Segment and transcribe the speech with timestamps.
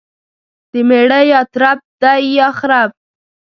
[0.71, 2.91] دميړه يا ترپ دى يا خرپ.